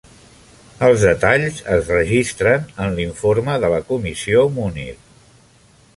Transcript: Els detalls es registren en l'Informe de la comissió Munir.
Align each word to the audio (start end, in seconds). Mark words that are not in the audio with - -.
Els 0.87 1.03
detalls 1.09 1.59
es 1.75 1.91
registren 1.97 2.65
en 2.87 2.97
l'Informe 3.01 3.59
de 3.65 3.73
la 3.75 3.83
comissió 3.93 4.51
Munir. 4.57 4.89